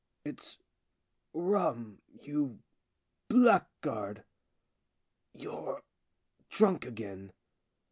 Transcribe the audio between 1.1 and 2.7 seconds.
rum, you